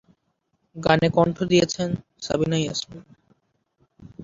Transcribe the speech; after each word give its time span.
গানে 0.75 1.07
কণ্ঠ 1.09 1.37
দিয়েছেন 1.43 1.89
সাবিনা 2.21 2.57
ইয়াসমিন। 2.59 3.03